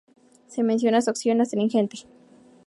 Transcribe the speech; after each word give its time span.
Se 0.47 0.63
menciona 0.63 0.99
su 1.03 1.11
acción 1.11 1.41
astringente. 1.41 2.07